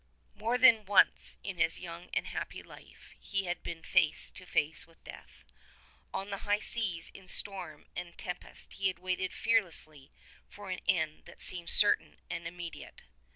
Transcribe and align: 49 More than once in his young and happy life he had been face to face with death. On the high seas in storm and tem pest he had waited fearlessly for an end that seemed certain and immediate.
49 0.39 0.43
More 0.43 0.57
than 0.57 0.85
once 0.87 1.37
in 1.43 1.57
his 1.59 1.79
young 1.79 2.09
and 2.11 2.25
happy 2.25 2.63
life 2.63 3.13
he 3.19 3.43
had 3.45 3.61
been 3.61 3.83
face 3.83 4.31
to 4.31 4.47
face 4.47 4.87
with 4.87 5.03
death. 5.03 5.45
On 6.11 6.31
the 6.31 6.39
high 6.39 6.59
seas 6.59 7.09
in 7.13 7.27
storm 7.27 7.85
and 7.95 8.17
tem 8.17 8.37
pest 8.37 8.73
he 8.73 8.87
had 8.87 8.97
waited 8.97 9.31
fearlessly 9.31 10.11
for 10.47 10.71
an 10.71 10.79
end 10.87 11.25
that 11.25 11.39
seemed 11.43 11.69
certain 11.69 12.19
and 12.31 12.47
immediate. 12.47 13.03